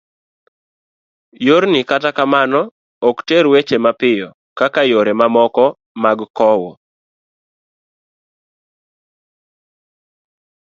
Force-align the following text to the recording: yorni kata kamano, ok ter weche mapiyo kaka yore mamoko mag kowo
yorni 1.47 1.81
kata 1.89 2.09
kamano, 2.17 2.61
ok 3.09 3.17
ter 3.27 3.45
weche 3.53 3.77
mapiyo 3.85 4.27
kaka 4.59 4.81
yore 4.91 5.13
mamoko 5.19 5.65
mag 6.03 6.19
kowo 6.37 6.71